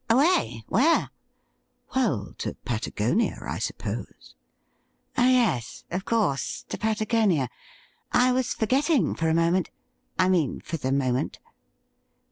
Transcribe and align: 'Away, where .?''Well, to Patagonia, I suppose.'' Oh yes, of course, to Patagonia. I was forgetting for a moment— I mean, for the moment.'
'Away, 0.09 0.63
where 0.67 1.11
.?''Well, 1.95 2.33
to 2.39 2.55
Patagonia, 2.65 3.37
I 3.43 3.59
suppose.'' 3.59 4.33
Oh 5.19 5.27
yes, 5.29 5.85
of 5.91 6.05
course, 6.05 6.63
to 6.69 6.77
Patagonia. 6.79 7.49
I 8.11 8.31
was 8.31 8.55
forgetting 8.55 9.13
for 9.13 9.29
a 9.29 9.35
moment— 9.35 9.69
I 10.17 10.27
mean, 10.27 10.59
for 10.61 10.77
the 10.77 10.91
moment.' 10.91 11.37